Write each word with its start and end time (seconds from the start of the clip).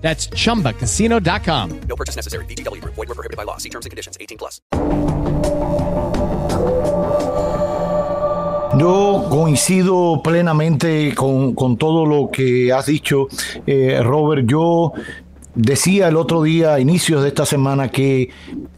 That's 0.00 0.28
chumbacasino.com. 0.30 1.80
No 1.88 1.96
purchase 1.96 2.16
necessary. 2.16 2.44
VGW 2.46 2.80
Group. 2.80 2.94
Void 2.94 3.08
were 3.08 3.14
prohibited 3.14 3.36
by 3.36 3.44
law. 3.44 3.58
See 3.58 3.70
terms 3.70 3.86
and 3.86 3.90
conditions. 3.90 4.18
18 4.18 4.38
plus. 4.38 4.60
Yo 8.78 9.26
coincido 9.28 10.22
plenamente 10.22 11.12
con, 11.14 11.54
con 11.54 11.76
todo 11.76 12.06
lo 12.06 12.30
que 12.30 12.72
has 12.72 12.86
dicho, 12.86 13.26
eh, 13.66 14.00
Robert. 14.02 14.46
Yo 14.46 14.92
decía 15.54 16.08
el 16.08 16.16
otro 16.16 16.42
día, 16.42 16.74
a 16.74 16.80
inicios 16.80 17.22
de 17.22 17.28
esta 17.28 17.44
semana, 17.44 17.88
que 17.88 18.30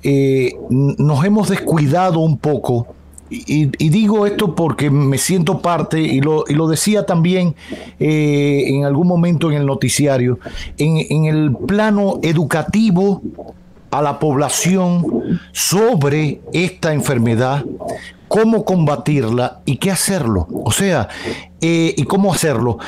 eh, 0.02 0.54
nos 0.70 1.24
hemos 1.24 1.50
descuidado 1.50 2.20
un 2.20 2.38
poco. 2.38 2.94
Y, 3.32 3.70
y 3.78 3.88
digo 3.88 4.26
esto 4.26 4.54
porque 4.54 4.90
me 4.90 5.16
siento 5.16 5.60
parte, 5.60 6.00
y 6.00 6.20
lo, 6.20 6.44
y 6.46 6.54
lo 6.54 6.68
decía 6.68 7.06
también 7.06 7.54
eh, 7.98 8.64
en 8.66 8.84
algún 8.84 9.06
momento 9.06 9.50
en 9.50 9.56
el 9.56 9.66
noticiario, 9.66 10.38
en, 10.76 10.98
en 11.08 11.24
el 11.24 11.56
plano 11.66 12.20
educativo 12.22 13.22
a 13.90 14.02
la 14.02 14.18
población 14.18 15.40
sobre 15.52 16.40
esta 16.52 16.92
enfermedad, 16.92 17.64
cómo 18.28 18.64
combatirla 18.64 19.60
y 19.66 19.76
qué 19.76 19.90
hacerlo. 19.90 20.48
O 20.64 20.72
sea, 20.72 21.08
eh, 21.60 21.94
y 21.96 22.04
cómo 22.04 22.32
hacerlo. 22.32 22.78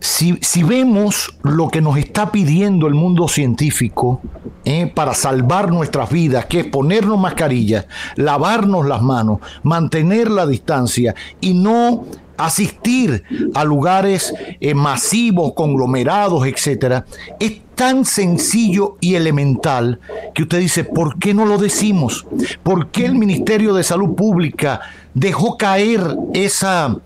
Si, 0.00 0.38
si, 0.40 0.62
vemos 0.62 1.36
lo 1.42 1.68
que 1.68 1.82
nos 1.82 1.98
está 1.98 2.32
pidiendo 2.32 2.86
el 2.86 2.94
mundo 2.94 3.28
científico 3.28 4.22
eh, 4.64 4.90
para 4.94 5.12
salvar 5.12 5.70
nuestras 5.70 6.10
vidas, 6.10 6.46
que 6.46 6.60
es 6.60 6.66
ponernos 6.66 7.18
mascarillas, 7.18 7.86
lavarnos 8.16 8.86
las 8.86 9.02
manos, 9.02 9.40
mantener 9.62 10.30
la 10.30 10.46
distancia 10.46 11.14
y 11.40 11.52
no 11.52 12.06
asistir 12.40 13.22
a 13.54 13.64
lugares 13.64 14.34
eh, 14.60 14.74
masivos, 14.74 15.52
conglomerados, 15.54 16.46
etcétera, 16.46 17.04
es 17.38 17.60
tan 17.74 18.04
sencillo 18.04 18.96
y 19.00 19.14
elemental 19.14 20.00
que 20.34 20.42
usted 20.42 20.60
dice, 20.60 20.84
¿por 20.84 21.18
qué 21.18 21.34
no 21.34 21.46
lo 21.46 21.58
decimos? 21.58 22.26
¿Por 22.62 22.88
qué 22.88 23.06
el 23.06 23.14
Ministerio 23.14 23.74
de 23.74 23.84
Salud 23.84 24.14
Pública 24.14 24.80
dejó 25.14 25.56
caer 25.56 26.16
esa 26.34 26.96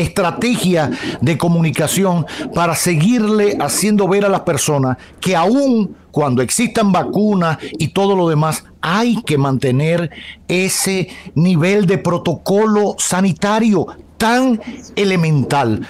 estrategia 0.00 0.90
de 1.20 1.38
comunicación 1.38 2.26
para 2.54 2.74
seguirle 2.74 3.56
haciendo 3.60 4.08
ver 4.08 4.24
a 4.24 4.28
las 4.28 4.40
personas 4.40 4.96
que 5.20 5.36
aún 5.36 5.96
cuando 6.10 6.42
existan 6.42 6.92
vacunas 6.92 7.58
y 7.78 7.88
todo 7.88 8.16
lo 8.16 8.28
demás, 8.28 8.64
hay 8.80 9.22
que 9.22 9.38
mantener 9.38 10.10
ese 10.48 11.08
nivel 11.34 11.86
de 11.86 11.98
protocolo 11.98 12.96
sanitario 12.98 13.86
tan 14.16 14.60
elemental. 14.96 15.86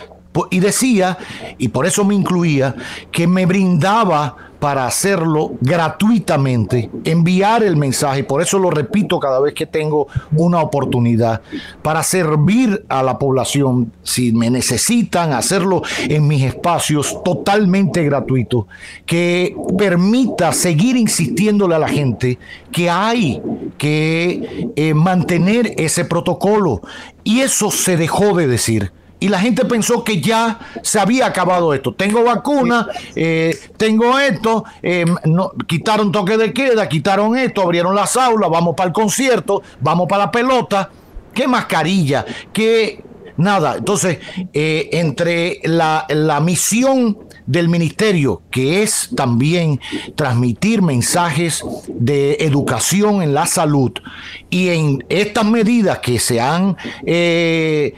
Y 0.50 0.60
decía, 0.60 1.18
y 1.58 1.68
por 1.68 1.86
eso 1.86 2.04
me 2.04 2.14
incluía, 2.14 2.74
que 3.10 3.26
me 3.26 3.46
brindaba 3.46 4.36
para 4.60 4.86
hacerlo 4.86 5.54
gratuitamente, 5.62 6.90
enviar 7.04 7.62
el 7.62 7.76
mensaje, 7.76 8.22
por 8.24 8.42
eso 8.42 8.58
lo 8.58 8.70
repito 8.70 9.18
cada 9.18 9.40
vez 9.40 9.54
que 9.54 9.66
tengo 9.66 10.06
una 10.36 10.60
oportunidad, 10.60 11.40
para 11.82 12.02
servir 12.02 12.84
a 12.88 13.02
la 13.02 13.18
población, 13.18 13.92
si 14.02 14.32
me 14.32 14.50
necesitan 14.50 15.32
hacerlo 15.32 15.82
en 16.08 16.28
mis 16.28 16.44
espacios 16.44 17.22
totalmente 17.24 18.04
gratuitos, 18.04 18.66
que 19.06 19.56
permita 19.78 20.52
seguir 20.52 20.96
insistiéndole 20.96 21.74
a 21.74 21.78
la 21.78 21.88
gente 21.88 22.38
que 22.70 22.90
hay 22.90 23.42
que 23.78 24.70
eh, 24.76 24.94
mantener 24.94 25.74
ese 25.78 26.04
protocolo. 26.04 26.82
Y 27.24 27.40
eso 27.40 27.70
se 27.70 27.96
dejó 27.96 28.36
de 28.36 28.46
decir 28.46 28.92
y 29.20 29.28
la 29.28 29.38
gente 29.38 29.64
pensó 29.64 30.02
que 30.02 30.20
ya 30.20 30.58
se 30.82 30.98
había 30.98 31.26
acabado 31.26 31.72
esto. 31.74 31.92
Tengo 31.92 32.24
vacuna, 32.24 32.88
eh, 33.14 33.56
tengo 33.76 34.18
esto, 34.18 34.64
no, 35.26 35.52
quitaron 35.66 36.10
toque 36.10 36.36
de 36.36 36.52
queda, 36.52 36.88
quitaron 36.88 37.36
esto, 37.36 37.62
abrieron 37.62 37.94
las 37.94 38.16
aulas, 38.16 38.50
vamos 38.50 38.74
para 38.74 38.88
el 38.88 38.92
concierto, 38.94 39.62
vamos 39.80 40.08
para 40.08 40.24
la 40.24 40.30
pelota. 40.30 40.90
¿Qué 41.34 41.46
mascarilla? 41.46 42.24
¿Qué 42.52 43.04
nada? 43.36 43.76
Entonces, 43.76 44.18
eh, 44.52 44.88
entre 44.92 45.60
la, 45.64 46.06
la 46.08 46.40
misión 46.40 47.18
del 47.46 47.68
ministerio, 47.68 48.42
que 48.50 48.82
es 48.82 49.10
también 49.16 49.80
transmitir 50.14 50.82
mensajes 50.82 51.64
de 51.88 52.34
educación 52.40 53.22
en 53.22 53.34
la 53.34 53.46
salud, 53.46 53.92
y 54.50 54.68
en 54.68 55.04
estas 55.08 55.44
medidas 55.44 55.98
que 55.98 56.18
se 56.18 56.40
han... 56.40 56.76
Eh, 57.04 57.94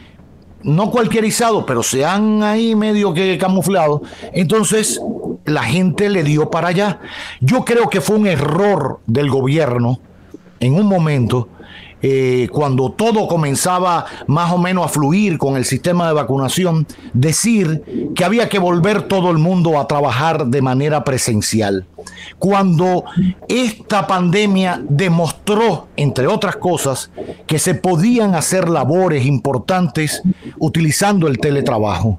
no 0.65 0.91
cualquierizado, 0.91 1.67
pero 1.67 1.83
se 1.83 2.05
han 2.05 2.43
ahí 2.43 2.75
medio 2.75 3.13
que 3.13 3.39
camuflado, 3.39 4.03
entonces 4.33 5.01
la 5.45 5.65
gente 5.65 6.09
le 6.09 6.23
dio 6.23 6.51
para 6.51 6.69
allá. 6.69 7.01
Yo 7.41 7.65
creo 7.65 7.89
que 7.89 8.01
fue 8.01 8.17
un 8.17 8.27
error 8.27 9.01
del 9.07 9.31
gobierno 9.31 9.99
en 10.61 10.75
un 10.75 10.87
momento 10.87 11.49
eh, 12.03 12.49
cuando 12.51 12.91
todo 12.91 13.29
comenzaba 13.29 14.07
más 14.27 14.53
o 14.53 14.59
menos 14.59 14.87
a 14.87 14.89
fluir 14.89 15.39
con 15.39 15.57
el 15.57 15.65
sistema 15.65 16.09
de 16.09 16.15
vacunación, 16.15 16.87
decir 17.13 18.11
que 18.15 18.25
había 18.25 18.49
que 18.49 18.59
volver 18.59 19.03
todo 19.03 19.31
el 19.31 19.39
mundo 19.39 19.79
a 19.79 19.87
trabajar 19.87 20.47
de 20.47 20.63
manera 20.63 21.05
presencial. 21.05 21.87
Cuando 22.39 23.05
esta 23.49 24.07
pandemia 24.07 24.83
demostró, 24.89 25.89
entre 25.97 26.27
otras 26.27 26.57
cosas, 26.57 27.11
que 27.47 27.59
se 27.59 27.75
podían 27.75 28.35
hacer 28.35 28.69
labores 28.69 29.25
importantes 29.25 30.23
utilizando 30.59 31.29
el 31.29 31.39
teletrabajo. 31.39 32.19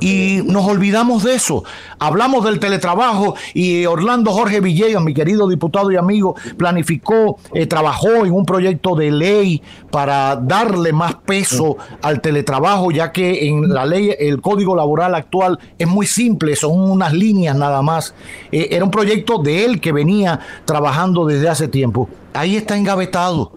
Y 0.00 0.40
nos 0.44 0.66
olvidamos 0.66 1.24
de 1.24 1.34
eso. 1.34 1.64
Hablamos 1.98 2.44
del 2.44 2.60
teletrabajo 2.60 3.34
y 3.54 3.86
Orlando 3.86 4.30
Jorge 4.32 4.60
Villegas, 4.60 5.02
mi 5.02 5.14
querido 5.14 5.48
diputado 5.48 5.90
y 5.90 5.96
amigo, 5.96 6.36
planificó, 6.56 7.38
eh, 7.54 7.66
trabajó 7.66 8.24
en 8.24 8.32
un 8.32 8.46
proyecto 8.46 8.94
de 8.94 9.10
ley 9.10 9.62
para 9.90 10.36
darle 10.36 10.92
más 10.92 11.14
peso 11.14 11.76
al 12.02 12.20
teletrabajo, 12.20 12.90
ya 12.90 13.12
que 13.12 13.48
en 13.48 13.68
la 13.72 13.84
ley, 13.84 14.14
el 14.18 14.40
código 14.40 14.76
laboral 14.76 15.14
actual 15.14 15.58
es 15.78 15.88
muy 15.88 16.06
simple, 16.06 16.54
son 16.56 16.78
unas 16.78 17.12
líneas 17.12 17.56
nada 17.56 17.82
más. 17.82 18.14
Eh, 18.52 18.68
era 18.70 18.84
un 18.84 18.90
proyecto 18.90 19.38
de 19.38 19.64
él 19.64 19.80
que 19.80 19.92
venía 19.92 20.40
trabajando 20.64 21.26
desde 21.26 21.48
hace 21.48 21.68
tiempo. 21.68 22.08
Ahí 22.32 22.56
está 22.56 22.76
engavetado. 22.76 23.52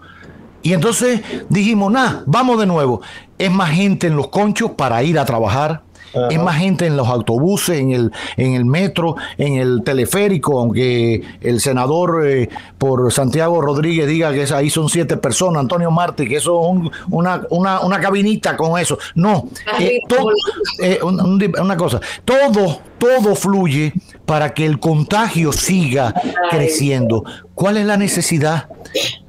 Y 0.64 0.72
entonces 0.72 1.20
dijimos, 1.48 1.92
nada, 1.92 2.24
vamos 2.26 2.58
de 2.58 2.66
nuevo. 2.66 3.02
Es 3.38 3.52
más 3.52 3.70
gente 3.70 4.08
en 4.08 4.16
los 4.16 4.28
conchos 4.28 4.72
para 4.72 5.00
ir 5.04 5.18
a 5.18 5.24
trabajar 5.24 5.82
es 6.30 6.38
más 6.38 6.56
gente 6.56 6.86
en 6.86 6.96
los 6.96 7.08
autobuses, 7.08 7.78
en 7.78 7.92
el, 7.92 8.12
en 8.36 8.54
el 8.54 8.64
metro, 8.64 9.16
en 9.36 9.56
el 9.56 9.82
teleférico, 9.84 10.60
aunque 10.60 11.22
el 11.40 11.60
senador 11.60 12.26
eh, 12.26 12.48
por 12.78 13.12
Santiago 13.12 13.60
Rodríguez 13.60 14.06
diga 14.06 14.32
que 14.32 14.46
ahí 14.54 14.70
son 14.70 14.88
siete 14.88 15.16
personas, 15.16 15.60
Antonio 15.60 15.90
Marte, 15.90 16.26
que 16.26 16.36
eso 16.36 16.60
es 16.60 16.90
una, 17.10 17.42
una, 17.50 18.00
cabinita 18.00 18.56
con 18.56 18.78
eso. 18.78 18.98
No, 19.14 19.48
eh, 19.80 20.00
eh, 20.80 21.00
una 21.02 21.76
cosa, 21.76 22.00
todo, 22.24 22.80
todo 22.98 23.34
fluye 23.34 23.92
para 24.24 24.54
que 24.54 24.66
el 24.66 24.78
contagio 24.78 25.52
siga 25.52 26.14
creciendo. 26.50 27.24
¿Cuál 27.54 27.78
es 27.78 27.86
la 27.86 27.96
necesidad? 27.96 28.68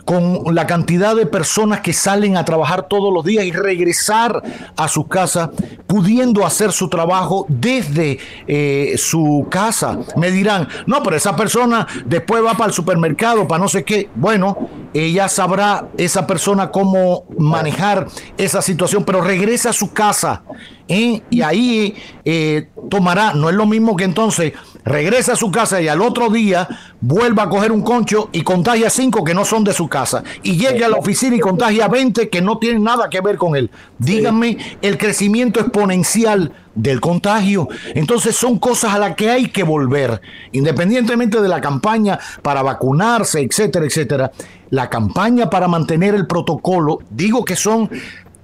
Con 0.06 0.54
la 0.54 0.68
cantidad 0.68 1.16
de 1.16 1.26
personas 1.26 1.82
que 1.82 1.92
salen 1.92 2.38
a 2.38 2.46
trabajar 2.46 2.88
todos 2.88 3.12
los 3.12 3.26
días 3.26 3.44
y 3.44 3.52
regresar 3.52 4.42
a 4.78 4.88
su 4.88 5.08
casa, 5.08 5.52
pudiendo 5.88 6.46
hacer 6.46 6.72
su 6.72 6.88
trabajo 6.88 7.46
desde 7.50 8.20
eh, 8.48 8.96
su 8.98 9.48
casa. 9.50 9.98
Me 10.16 10.30
dirán, 10.30 10.68
no, 10.86 11.02
pero 11.02 11.16
esa 11.16 11.36
persona 11.36 11.88
después 12.06 12.44
va 12.44 12.54
para 12.54 12.68
el 12.68 12.74
supermercado, 12.74 13.48
para 13.48 13.62
no 13.62 13.68
sé 13.68 13.84
qué. 13.84 14.10
Bueno, 14.16 14.70
ella 14.94 15.28
sabrá, 15.28 15.88
esa 15.98 16.28
persona, 16.28 16.70
cómo 16.70 17.26
manejar 17.40 18.08
esa 18.38 18.62
situación, 18.62 19.04
pero 19.04 19.22
regresa 19.22 19.72
a 19.72 19.74
su 19.74 19.92
casa 19.92 20.44
¿eh? 20.88 21.22
y 21.30 21.42
ahí 21.42 21.96
eh, 22.24 22.70
tomará, 22.90 23.34
no 23.34 23.50
es 23.50 23.56
lo 23.56 23.66
mismo 23.66 23.96
que 23.96 24.04
entonces 24.04 24.54
regresa 24.84 25.34
a 25.34 25.36
su 25.36 25.52
casa 25.52 25.82
y 25.82 25.88
al 25.88 26.02
otro 26.02 26.30
día 26.30 26.68
vuelva 27.02 27.44
a 27.44 27.50
coger 27.50 27.72
un 27.72 27.82
concho 27.82 28.30
y 28.32 28.42
contagia 28.42 28.90
cinco 28.90 29.24
que 29.24 29.34
no 29.34 29.44
son 29.44 29.64
de 29.64 29.74
su 29.74 29.88
casa 29.88 30.24
y 30.44 30.58
llegue 30.58 30.86
a 30.86 30.90
la 30.90 30.98
oficina 30.98 31.36
y 31.36 31.40
contagia 31.40 31.88
20 31.88 32.30
que 32.30 32.42
no 32.42 32.60
tienen 32.60 32.84
nada 32.84 33.10
que 33.10 33.22
ver 33.22 33.38
con 33.38 33.56
él. 33.56 33.72
Díganme 33.98 34.58
el 34.82 34.98
crecimiento 34.98 35.60
exponencial 35.60 36.52
del 36.76 37.02
contagio. 37.02 37.68
Entonces 37.96 38.36
son 38.36 38.60
cosas 38.60 38.94
a 38.94 39.00
las 39.00 39.16
que 39.16 39.32
hay 39.32 39.48
que 39.48 39.64
volver, 39.64 40.22
independientemente 40.52 41.42
de 41.42 41.48
la 41.48 41.62
campaña 41.62 42.20
para 42.42 42.62
vacunarse, 42.62 43.42
etcétera, 43.42 43.86
etcétera. 43.86 44.32
la 44.70 44.90
campaña 44.90 45.50
para 45.50 45.68
mantener 45.68 46.16
el 46.16 46.28
protocolo, 46.28 47.00
digo 47.10 47.46
que 47.46 47.56
son 47.56 47.90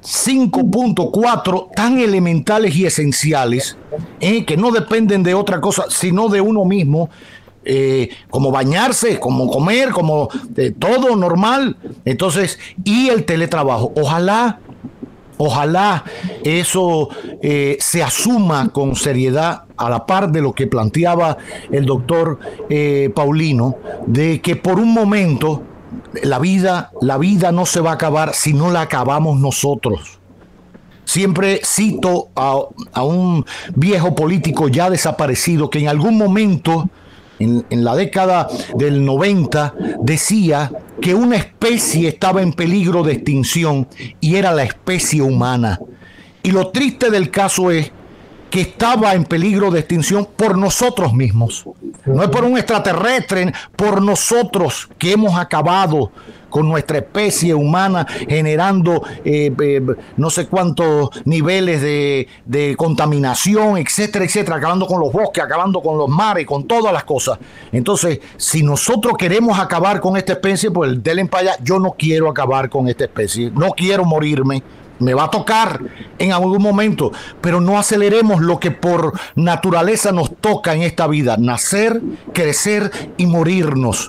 5.4 0.01 1.69
tan 1.75 1.99
elementales 1.99 2.75
y 2.75 2.85
esenciales 2.85 3.77
eh, 4.19 4.45
que 4.45 4.57
no 4.57 4.71
dependen 4.71 5.23
de 5.23 5.33
otra 5.33 5.61
cosa, 5.61 5.85
sino 5.89 6.27
de 6.27 6.41
uno 6.41 6.65
mismo, 6.65 7.09
eh, 7.63 8.09
como 8.31 8.49
bañarse, 8.51 9.19
como 9.19 9.47
comer, 9.47 9.91
como 9.91 10.29
eh, 10.57 10.73
todo 10.77 11.15
normal. 11.15 11.77
Entonces, 12.03 12.57
y 12.83 13.09
el 13.09 13.25
teletrabajo. 13.25 13.93
Ojalá, 13.95 14.59
ojalá 15.37 16.03
eso 16.43 17.09
se 17.41 18.03
asuma 18.03 18.69
con 18.69 18.95
seriedad 18.95 19.63
a 19.77 19.89
la 19.89 20.05
par 20.05 20.31
de 20.31 20.41
lo 20.41 20.53
que 20.53 20.67
planteaba 20.67 21.37
el 21.71 21.85
doctor 21.85 22.39
Paulino, 23.15 23.77
de 24.05 24.39
que 24.41 24.55
por 24.55 24.79
un 24.79 24.93
momento 24.93 25.63
la 26.23 26.39
vida, 26.39 26.91
la 27.01 27.17
vida 27.17 27.51
no 27.51 27.65
se 27.65 27.81
va 27.81 27.91
a 27.91 27.93
acabar 27.95 28.33
si 28.33 28.53
no 28.53 28.71
la 28.71 28.81
acabamos 28.81 29.39
nosotros. 29.39 30.19
Siempre 31.05 31.61
cito 31.65 32.29
a, 32.35 32.59
a 32.93 33.03
un 33.03 33.45
viejo 33.75 34.15
político 34.15 34.67
ya 34.67 34.89
desaparecido 34.89 35.69
que 35.69 35.79
en 35.79 35.87
algún 35.87 36.17
momento, 36.17 36.89
en, 37.39 37.65
en, 37.69 37.83
la 37.83 37.95
década 37.95 38.47
del 38.75 39.03
90, 39.03 39.73
decía 40.01 40.71
que 41.01 41.15
una 41.15 41.37
especie 41.37 42.07
estaba 42.07 42.41
en 42.41 42.53
peligro 42.53 43.03
de 43.03 43.13
extinción 43.13 43.87
y 44.19 44.35
era 44.35 44.53
la 44.53 44.63
especie 44.63 45.21
humana. 45.21 45.79
Y 46.43 46.51
lo 46.51 46.69
triste 46.69 47.09
del 47.09 47.29
caso 47.29 47.71
es 47.71 47.91
que 48.51 48.61
estaba 48.61 49.13
en 49.15 49.23
peligro 49.23 49.71
de 49.71 49.79
extinción 49.79 50.27
por 50.35 50.57
nosotros 50.57 51.13
mismos. 51.13 51.65
No 52.05 52.21
es 52.21 52.29
por 52.29 52.43
un 52.43 52.57
extraterrestre, 52.57 53.53
por 53.75 54.01
nosotros 54.01 54.89
que 54.99 55.13
hemos 55.13 55.39
acabado 55.39 56.11
con 56.49 56.67
nuestra 56.67 56.97
especie 56.97 57.53
humana, 57.55 58.05
generando 58.27 59.03
eh, 59.23 59.51
eh, 59.57 59.81
no 60.17 60.29
sé 60.29 60.47
cuántos 60.47 61.09
niveles 61.23 61.81
de, 61.81 62.75
contaminación, 62.77 63.77
etcétera, 63.77 64.25
etcétera, 64.25 64.57
acabando 64.57 64.85
con 64.85 64.99
los 64.99 65.13
bosques, 65.13 65.41
acabando 65.41 65.81
con 65.81 65.97
los 65.97 66.09
mares, 66.09 66.45
con 66.45 66.65
todas 66.65 66.91
las 66.91 67.05
cosas. 67.05 67.39
Entonces, 67.71 68.19
si 68.35 68.63
nosotros 68.63 69.13
queremos 69.17 69.57
acabar 69.57 70.01
con 70.01 70.17
esta 70.17 70.33
especie, 70.33 70.69
pues 70.69 71.01
del 71.01 71.29
para 71.29 71.51
allá, 71.51 71.63
yo 71.63 71.79
no 71.79 71.91
quiero 71.91 72.29
acabar 72.29 72.69
con 72.69 72.89
esta 72.89 73.05
especie, 73.05 73.49
no 73.51 73.71
quiero 73.71 74.03
morirme 74.03 74.61
me 75.01 75.13
va 75.13 75.25
a 75.25 75.31
tocar 75.31 75.81
en 76.19 76.31
algún 76.31 76.61
momento, 76.61 77.11
pero 77.41 77.59
no 77.59 77.77
aceleremos 77.77 78.41
lo 78.41 78.59
que 78.59 78.71
por 78.71 79.19
naturaleza 79.35 80.11
nos 80.11 80.35
toca 80.37 80.73
en 80.73 80.83
esta 80.83 81.07
vida, 81.07 81.37
nacer, 81.37 82.01
crecer 82.33 82.91
y 83.17 83.25
morirnos. 83.25 84.07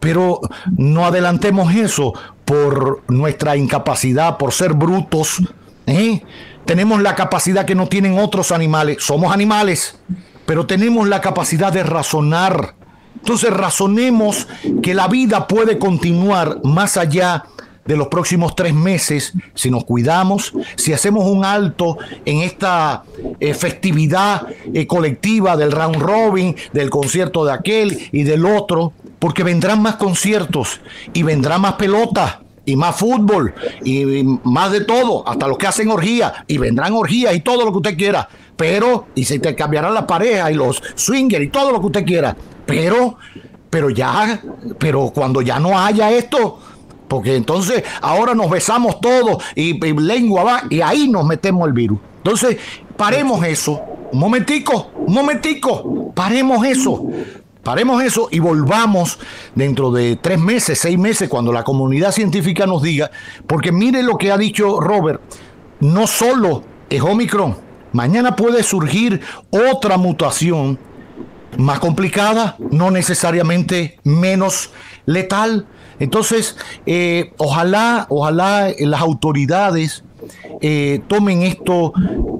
Pero 0.00 0.40
no 0.76 1.06
adelantemos 1.06 1.74
eso 1.74 2.12
por 2.44 3.02
nuestra 3.08 3.56
incapacidad, 3.56 4.36
por 4.36 4.52
ser 4.52 4.74
brutos. 4.74 5.42
¿eh? 5.86 6.22
Tenemos 6.64 7.00
la 7.02 7.14
capacidad 7.14 7.64
que 7.64 7.74
no 7.74 7.88
tienen 7.88 8.18
otros 8.18 8.50
animales, 8.52 8.98
somos 9.00 9.32
animales, 9.32 9.98
pero 10.46 10.66
tenemos 10.66 11.08
la 11.08 11.20
capacidad 11.20 11.72
de 11.72 11.82
razonar. 11.82 12.74
Entonces 13.14 13.50
razonemos 13.50 14.46
que 14.82 14.94
la 14.94 15.08
vida 15.08 15.46
puede 15.48 15.78
continuar 15.78 16.60
más 16.62 16.96
allá 16.96 17.44
de 17.44 17.55
los 17.94 18.08
próximos 18.08 18.56
tres 18.56 18.74
meses, 18.74 19.32
si 19.54 19.70
nos 19.70 19.84
cuidamos, 19.84 20.52
si 20.76 20.92
hacemos 20.92 21.24
un 21.26 21.44
alto 21.44 21.98
en 22.24 22.38
esta 22.38 23.04
eh, 23.38 23.54
festividad 23.54 24.46
eh, 24.72 24.86
colectiva 24.86 25.56
del 25.56 25.70
round 25.70 25.96
robin, 25.96 26.56
del 26.72 26.90
concierto 26.90 27.44
de 27.44 27.52
aquel 27.52 28.08
y 28.10 28.24
del 28.24 28.46
otro, 28.46 28.92
porque 29.18 29.42
vendrán 29.42 29.82
más 29.82 29.96
conciertos 29.96 30.80
y 31.12 31.22
vendrá 31.22 31.58
más 31.58 31.74
pelota 31.74 32.40
y 32.64 32.74
más 32.74 32.96
fútbol 32.96 33.54
y, 33.84 34.24
más 34.42 34.72
de 34.72 34.80
todo, 34.80 35.26
hasta 35.28 35.46
los 35.46 35.56
que 35.56 35.68
hacen 35.68 35.88
orgías 35.88 36.32
y 36.48 36.58
vendrán 36.58 36.92
orgías 36.94 37.34
y 37.34 37.40
todo 37.40 37.64
lo 37.64 37.70
que 37.70 37.78
usted 37.78 37.96
quiera, 37.96 38.28
pero 38.56 39.06
y 39.14 39.24
se 39.24 39.38
te 39.38 39.54
cambiarán 39.54 39.94
la 39.94 40.06
pareja 40.06 40.50
y 40.50 40.54
los 40.54 40.82
swingers 40.96 41.44
y 41.44 41.48
todo 41.48 41.70
lo 41.70 41.80
que 41.80 41.86
usted 41.86 42.04
quiera, 42.04 42.36
pero 42.66 43.16
pero 43.70 43.90
ya, 43.90 44.40
pero 44.78 45.10
cuando 45.14 45.42
ya 45.42 45.58
no 45.58 45.78
haya 45.78 46.10
esto, 46.10 46.60
porque 47.08 47.36
entonces 47.36 47.84
ahora 48.00 48.34
nos 48.34 48.50
besamos 48.50 49.00
todos 49.00 49.42
y, 49.54 49.78
lengua 49.94 50.44
va 50.44 50.62
y 50.70 50.80
ahí 50.80 51.08
nos 51.08 51.24
metemos 51.24 51.66
el 51.66 51.72
virus. 51.72 51.98
Entonces, 52.18 52.58
paremos 52.96 53.44
eso. 53.44 53.80
Un 54.12 54.18
momentico, 54.18 54.90
un 54.94 55.14
momentico. 55.14 56.12
Paremos 56.14 56.64
eso. 56.66 57.06
Paremos 57.62 58.02
eso 58.02 58.28
y 58.30 58.38
volvamos 58.38 59.18
dentro 59.56 59.90
de 59.90 60.16
tres 60.16 60.38
meses, 60.38 60.78
seis 60.78 60.96
meses, 60.96 61.28
cuando 61.28 61.52
la 61.52 61.64
comunidad 61.64 62.12
científica 62.12 62.64
nos 62.64 62.80
diga, 62.80 63.10
porque 63.48 63.72
mire 63.72 64.04
lo 64.04 64.16
que 64.16 64.30
ha 64.30 64.38
dicho 64.38 64.78
Robert, 64.80 65.20
no 65.80 66.06
solo 66.06 66.62
es 66.88 67.02
Omicron, 67.02 67.56
mañana 67.92 68.36
puede 68.36 68.62
surgir 68.62 69.20
otra 69.50 69.96
mutación 69.96 70.78
más 71.58 71.78
complicada, 71.78 72.56
no 72.70 72.90
necesariamente 72.90 73.98
menos 74.04 74.70
letal. 75.06 75.66
Entonces, 75.98 76.56
eh, 76.84 77.32
ojalá, 77.38 78.06
ojalá 78.10 78.68
las 78.78 79.00
autoridades 79.00 80.04
eh, 80.60 81.00
tomen 81.08 81.42
esto 81.42 81.92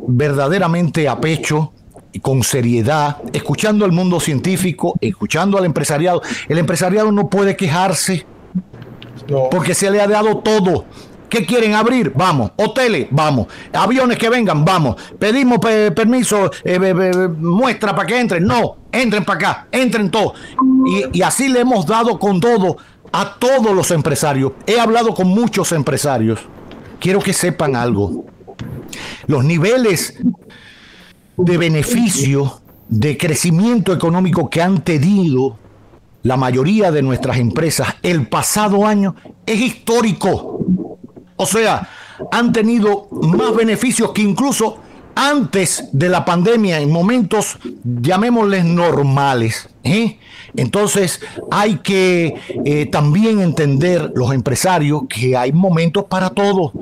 verdaderamente 0.08 1.08
a 1.08 1.20
pecho 1.20 1.73
y 2.12 2.20
con 2.20 2.43
seriedad, 2.43 3.19
escuchando 3.32 3.85
al 3.85 3.93
mundo 3.93 4.20
científico, 4.20 4.94
escuchando 5.00 5.59
al 5.59 5.64
empresariado. 5.64 6.23
El 6.49 6.59
empresariado 6.59 7.12
no 7.12 7.29
puede 7.29 7.56
quejarse 7.56 8.26
porque 9.50 9.75
se 9.75 9.91
le 9.91 10.00
ha 10.00 10.06
dado 10.06 10.38
todo. 10.38 10.85
¿Qué 11.29 11.44
quieren 11.44 11.75
abrir? 11.75 12.12
Vamos. 12.14 12.52
Hoteles, 12.56 13.09
vamos. 13.11 13.49
Aviones 13.73 14.17
que 14.17 14.29
vengan, 14.29 14.64
vamos. 14.64 14.97
Pedimos 15.19 15.59
permiso, 15.59 16.50
eh, 16.64 17.29
muestra 17.37 17.94
para 17.94 18.06
que 18.06 18.19
entren. 18.19 18.44
No, 18.44 18.76
entren 19.03 19.25
para 19.25 19.39
acá, 19.39 19.69
entren 19.71 20.11
todos. 20.11 20.35
Y, 20.87 21.19
y 21.19 21.23
así 21.23 21.49
le 21.49 21.61
hemos 21.61 21.87
dado 21.87 22.19
con 22.19 22.41
todo 22.41 22.77
a 23.13 23.35
todos 23.39 23.75
los 23.75 23.91
empresarios. 23.91 24.53
He 24.67 24.79
hablado 24.79 25.15
con 25.15 25.29
muchos 25.29 25.73
empresarios. 25.73 26.41
Quiero 26.99 27.21
que 27.21 27.33
sepan 27.33 27.77
algo. 27.77 28.27
Los 29.27 29.45
niveles 29.45 30.19
de 31.37 31.59
beneficio, 31.59 32.61
de 32.89 33.17
crecimiento 33.17 33.93
económico 33.93 34.49
que 34.49 34.63
han 34.63 34.83
tenido 34.83 35.59
la 36.23 36.37
mayoría 36.37 36.91
de 36.91 37.03
nuestras 37.03 37.39
empresas 37.39 37.89
el 38.03 38.29
pasado 38.29 38.87
año 38.87 39.15
es 39.45 39.61
histórico. 39.61 40.61
O 41.37 41.47
sea, 41.47 41.88
han 42.33 42.53
tenido 42.53 43.09
más 43.11 43.55
beneficios 43.55 44.12
que 44.12 44.23
incluso 44.23 44.79
antes 45.16 45.88
de 45.92 46.08
la 46.11 46.25
pandemia, 46.25 46.78
en 46.78 46.92
momentos, 46.92 47.58
llamémosles 47.82 48.64
normales. 48.64 49.68
Entonces 50.54 51.20
hay 51.50 51.78
que 51.78 52.35
eh, 52.64 52.87
también 52.87 53.40
entender 53.40 54.12
los 54.14 54.32
empresarios 54.32 55.02
que 55.08 55.37
hay 55.37 55.52
momentos 55.52 56.04
para 56.04 56.30
todo 56.30 56.73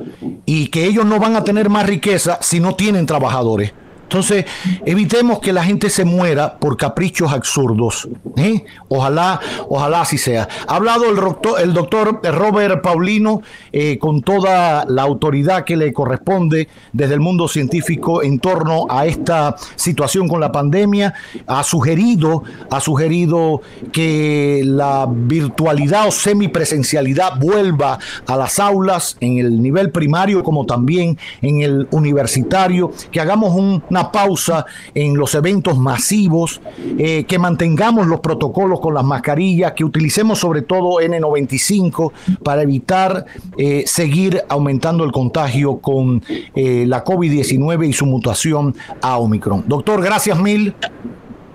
y 0.46 0.66
que 0.66 0.84
ellos 0.84 1.06
no 1.06 1.18
van 1.18 1.36
a 1.36 1.44
tener 1.44 1.70
más 1.70 1.86
riqueza 1.86 2.38
si 2.42 2.60
no 2.60 2.74
tienen 2.74 3.06
trabajadores. 3.06 3.72
Entonces, 4.14 4.44
evitemos 4.86 5.40
que 5.40 5.52
la 5.52 5.64
gente 5.64 5.90
se 5.90 6.04
muera 6.04 6.56
por 6.56 6.76
caprichos 6.76 7.32
absurdos. 7.32 8.08
¿eh? 8.36 8.64
Ojalá, 8.86 9.40
ojalá 9.68 10.02
así 10.02 10.18
sea. 10.18 10.48
Ha 10.68 10.76
hablado 10.76 11.10
el 11.10 11.16
doctor, 11.16 11.60
el 11.60 11.74
doctor 11.74 12.20
Robert 12.22 12.80
Paulino 12.80 13.42
eh, 13.72 13.98
con 13.98 14.22
toda 14.22 14.84
la 14.86 15.02
autoridad 15.02 15.64
que 15.64 15.76
le 15.76 15.92
corresponde 15.92 16.68
desde 16.92 17.14
el 17.14 17.18
mundo 17.18 17.48
científico 17.48 18.22
en 18.22 18.38
torno 18.38 18.86
a 18.88 19.04
esta 19.06 19.56
situación 19.74 20.28
con 20.28 20.38
la 20.38 20.52
pandemia. 20.52 21.12
Ha 21.48 21.64
sugerido, 21.64 22.44
ha 22.70 22.78
sugerido 22.78 23.62
que 23.90 24.62
la 24.64 25.08
virtualidad 25.10 26.06
o 26.06 26.12
semipresencialidad 26.12 27.40
vuelva 27.40 27.98
a 28.28 28.36
las 28.36 28.60
aulas 28.60 29.16
en 29.18 29.38
el 29.38 29.60
nivel 29.60 29.90
primario 29.90 30.44
como 30.44 30.66
también 30.66 31.18
en 31.42 31.62
el 31.62 31.88
universitario, 31.90 32.92
que 33.10 33.20
hagamos 33.20 33.56
una 33.56 34.03
pausa 34.10 34.66
en 34.94 35.16
los 35.16 35.34
eventos 35.34 35.78
masivos, 35.78 36.60
eh, 36.98 37.24
que 37.24 37.38
mantengamos 37.38 38.06
los 38.06 38.20
protocolos 38.20 38.80
con 38.80 38.94
las 38.94 39.04
mascarillas, 39.04 39.72
que 39.72 39.84
utilicemos 39.84 40.38
sobre 40.38 40.62
todo 40.62 41.00
N95 41.00 42.12
para 42.42 42.62
evitar 42.62 43.26
eh, 43.56 43.84
seguir 43.86 44.42
aumentando 44.48 45.04
el 45.04 45.12
contagio 45.12 45.78
con 45.78 46.22
eh, 46.54 46.84
la 46.86 47.04
COVID-19 47.04 47.88
y 47.88 47.92
su 47.92 48.06
mutación 48.06 48.74
a 49.00 49.18
Omicron. 49.18 49.64
Doctor, 49.66 50.02
gracias 50.02 50.38
mil. 50.38 50.74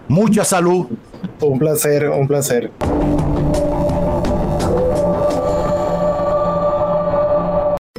Mucha 0.08 0.44
salud. 0.44 0.88
Un 1.42 1.60
placer, 1.60 2.10
un 2.10 2.28
placer. 2.28 2.72